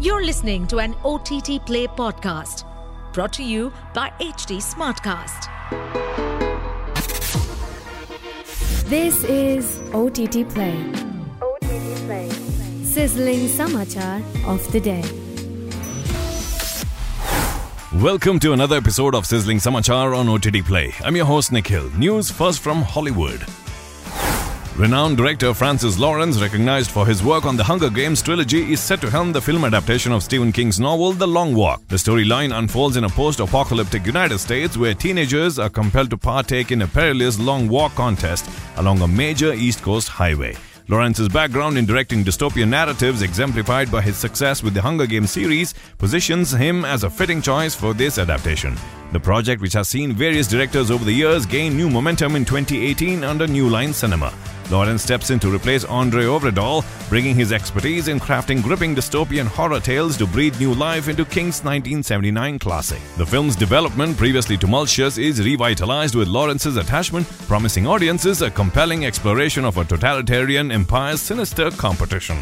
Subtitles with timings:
[0.00, 2.62] You're listening to an OTT Play podcast
[3.12, 5.48] brought to you by HT Smartcast.
[8.88, 10.78] This is OTT Play.
[11.42, 12.30] OTT Play.
[12.84, 15.02] Sizzling Samachar of the day.
[18.00, 20.94] Welcome to another episode of Sizzling Samachar on OTT Play.
[21.00, 21.90] I'm your host Nikhil.
[21.98, 23.44] News first from Hollywood.
[24.78, 29.00] Renowned director Francis Lawrence, recognized for his work on the Hunger Games trilogy, is set
[29.00, 31.82] to helm the film adaptation of Stephen King's novel The Long Walk.
[31.88, 36.82] The storyline unfolds in a post-apocalyptic United States where teenagers are compelled to partake in
[36.82, 40.54] a perilous long walk contest along a major East Coast highway.
[40.86, 45.74] Lawrence's background in directing dystopian narratives, exemplified by his success with the Hunger Games series,
[45.98, 48.76] positions him as a fitting choice for this adaptation.
[49.10, 53.24] The project, which has seen various directors over the years, gain new momentum in 2018
[53.24, 54.34] under New Line Cinema.
[54.70, 59.80] Lawrence steps in to replace Andre Ovredal, bringing his expertise in crafting gripping dystopian horror
[59.80, 63.00] tales to breathe new life into King's 1979 classic.
[63.16, 69.64] The film's development, previously tumultuous, is revitalized with Lawrence's attachment, promising audiences a compelling exploration
[69.64, 72.36] of a totalitarian empire's sinister competition.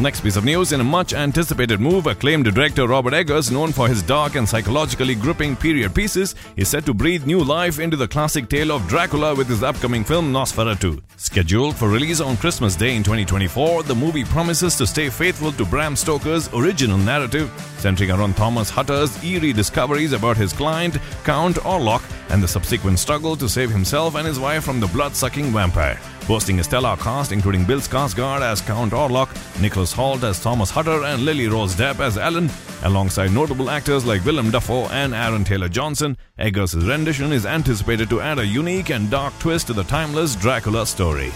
[0.00, 3.86] Next piece of news in a much anticipated move, acclaimed director Robert Eggers, known for
[3.86, 8.08] his dark and psychologically gripping period pieces, is set to breathe new life into the
[8.08, 11.00] classic tale of Dracula with his upcoming film Nosferatu.
[11.16, 15.64] Scheduled for release on Christmas Day in 2024, the movie promises to stay faithful to
[15.64, 17.48] Bram Stoker's original narrative,
[17.78, 23.36] centering around Thomas Hutter's eerie discoveries about his client, Count Orlok, and the subsequent struggle
[23.36, 25.98] to save himself and his wife from the blood-sucking vampire.
[26.26, 29.28] Boasting a stellar cast including Bill Skarsgård as Count Orlok,
[29.60, 32.50] Nicholas Hoult as Thomas Hutter, and Lily Rose Depp as Ellen,
[32.82, 38.20] alongside notable actors like Willem Dafoe and Aaron Taylor Johnson, Eggers' rendition is anticipated to
[38.20, 41.30] add a unique and dark twist to the timeless Dracula story.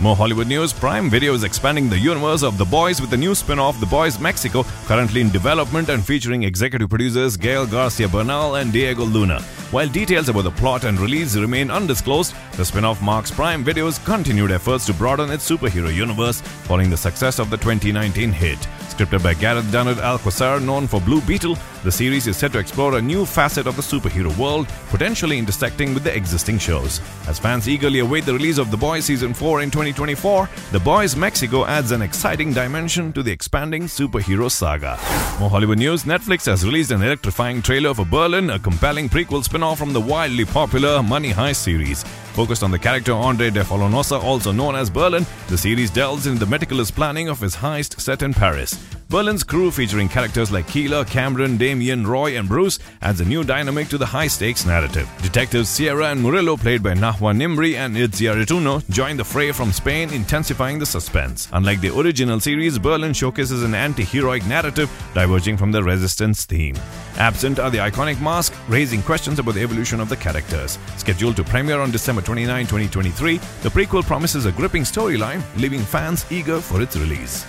[0.00, 3.34] More Hollywood news Prime Video is expanding the universe of The Boys with a new
[3.34, 8.56] spin off, The Boys Mexico, currently in development and featuring executive producers Gael Garcia Bernal
[8.56, 9.44] and Diego Luna.
[9.72, 13.98] While details about the plot and release remain undisclosed, the spin off marks Prime Video's
[14.00, 18.58] continued efforts to broaden its superhero universe following the success of the 2019 hit.
[18.92, 22.98] Scripted by Gareth Dunnet Alcocer, known for Blue Beetle, the series is set to explore
[22.98, 27.00] a new facet of the superhero world, potentially intersecting with the existing shows.
[27.26, 31.16] As fans eagerly await the release of The Boys Season 4 in 2024, The Boys
[31.16, 34.98] Mexico adds an exciting dimension to the expanding superhero saga.
[35.40, 39.62] More Hollywood news Netflix has released an electrifying trailer for Berlin, a compelling prequel spin
[39.62, 42.04] off from the wildly popular Money Heist series.
[42.32, 46.40] Focused on the character Andre de Fonollosa, also known as Berlin, the series delves into
[46.40, 48.74] the meticulous planning of his heist set in Paris.
[49.12, 53.88] Berlin's crew, featuring characters like Keeler, Cameron, Damien, Roy, and Bruce, adds a new dynamic
[53.88, 55.06] to the high stakes narrative.
[55.20, 59.70] Detectives Sierra and Murillo, played by Najwa Nimri and Itziar Ituño, join the fray from
[59.70, 61.46] Spain, intensifying the suspense.
[61.52, 66.76] Unlike the original series, Berlin showcases an anti heroic narrative diverging from the resistance theme.
[67.18, 70.78] Absent are the iconic mask, raising questions about the evolution of the characters.
[70.96, 76.24] Scheduled to premiere on December 29, 2023, the prequel promises a gripping storyline, leaving fans
[76.32, 77.44] eager for its release.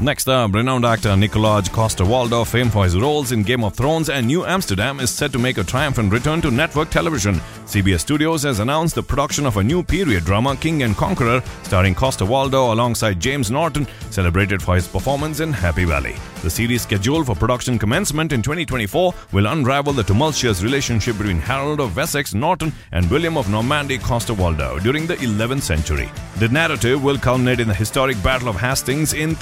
[0.00, 4.28] Next up, renowned actor Nicolaj Coster-Waldau, famed for his roles in Game of Thrones and
[4.28, 7.40] New Amsterdam, is set to make a triumphant return to network television.
[7.66, 11.96] CBS Studios has announced the production of a new period drama, King and Conqueror, starring
[11.96, 16.14] Coster-Waldau alongside James Norton, celebrated for his performance in Happy Valley.
[16.42, 21.80] The series, scheduled for production commencement in 2024, will unravel the tumultuous relationship between Harold
[21.80, 26.08] of Wessex Norton and William of Normandy Coster-Waldau during the 11th century.
[26.38, 29.34] The narrative will culminate in the historic Battle of Hastings in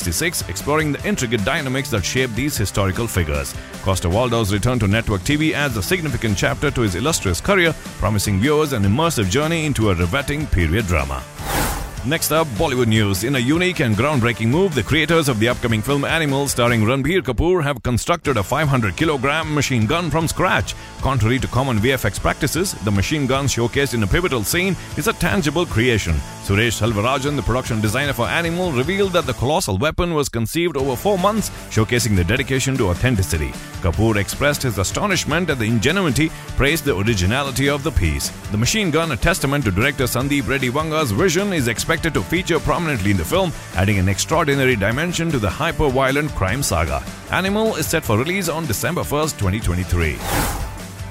[0.00, 3.54] 1066, exploring the intricate dynamics that shape these historical figures.
[3.82, 8.72] Coster-Waldau's return to network TV adds a significant chapter to his illustrious career, promising viewers
[8.72, 11.22] an immersive journey into a riveting period drama.
[12.06, 13.24] Next up, Bollywood news.
[13.24, 17.20] In a unique and groundbreaking move, the creators of the upcoming film Animal, starring Ranbir
[17.20, 20.74] Kapoor, have constructed a 500 kilogram machine gun from scratch.
[21.02, 25.12] Contrary to common VFX practices, the machine gun showcased in a pivotal scene is a
[25.12, 26.14] tangible creation.
[26.42, 30.96] Suresh Selvarajan, the production designer for Animal, revealed that the colossal weapon was conceived over
[30.96, 33.50] four months, showcasing the dedication to authenticity.
[33.82, 38.30] Kapoor expressed his astonishment at the ingenuity, praised the originality of the piece.
[38.52, 42.60] The machine gun, a testament to director Sandeep Reddy Vanga's vision, is expected to feature
[42.60, 47.02] prominently in the film, adding an extraordinary dimension to the hyper-violent crime saga.
[47.32, 50.16] Animal is set for release on December 1st, 2023.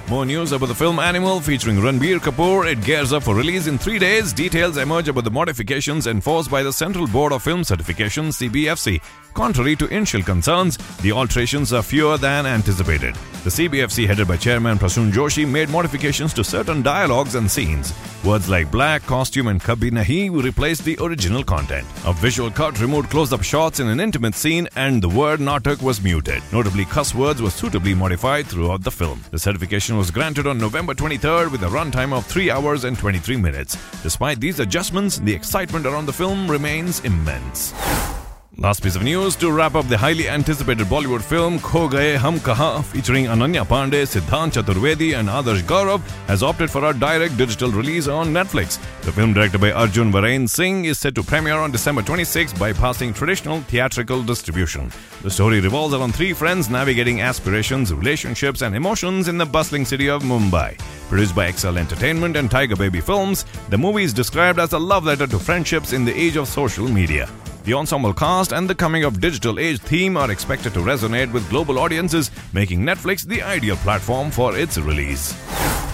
[0.09, 2.65] More news about the film Animal featuring Ranbir Kapoor.
[2.65, 4.33] It gears up for release in three days.
[4.33, 8.99] Details emerge about the modifications enforced by the Central Board of Film Certification (CBFC).
[9.33, 13.15] Contrary to initial concerns, the alterations are fewer than anticipated.
[13.43, 17.93] The CBFC, headed by Chairman Prasoon Joshi, made modifications to certain dialogues and scenes.
[18.25, 21.87] Words like black, costume, and kabhi nahi replaced the original content.
[22.05, 25.81] A visual cut removed close up shots in an intimate scene, and the word natak
[25.81, 26.43] was muted.
[26.51, 29.23] Notably, cuss words were suitably modified throughout the film.
[29.31, 33.37] The certification was granted on November 23rd with a runtime of 3 hours and 23
[33.37, 33.77] minutes.
[34.03, 37.73] Despite these adjustments, the excitement around the film remains immense.
[38.61, 42.41] Last piece of news to wrap up the highly anticipated Bollywood film Kho Gaye Hum
[42.41, 47.71] Kahan featuring Ananya Pandey, Siddhant Chaturvedi and Adarsh Gaurav has opted for a direct digital
[47.71, 48.77] release on Netflix.
[49.03, 53.15] The film directed by Arjun Varain Singh is set to premiere on December 26 bypassing
[53.15, 54.91] traditional theatrical distribution.
[55.21, 60.09] The story revolves around three friends navigating aspirations, relationships and emotions in the bustling city
[60.09, 60.77] of Mumbai.
[61.07, 65.05] Produced by Excel Entertainment and Tiger Baby Films, the movie is described as a love
[65.05, 67.29] letter to friendships in the age of social media.
[67.63, 71.49] The ensemble cast and the coming of digital age theme are expected to resonate with
[71.49, 75.35] global audiences, making Netflix the ideal platform for its release.